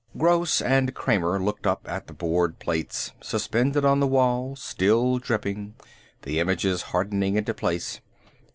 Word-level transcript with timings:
Gross 0.17 0.63
and 0.63 0.95
Kramer 0.95 1.39
looked 1.39 1.67
up 1.67 1.87
at 1.87 2.07
the 2.07 2.13
board 2.15 2.57
plates, 2.57 3.11
suspended 3.21 3.85
on 3.85 3.99
the 3.99 4.07
wall, 4.07 4.55
still 4.55 5.19
dripping, 5.19 5.75
the 6.23 6.39
images 6.39 6.81
hardening 6.81 7.35
into 7.35 7.53
place. 7.53 7.99